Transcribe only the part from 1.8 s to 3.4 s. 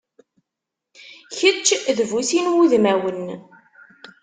d bu sin wudmanwen.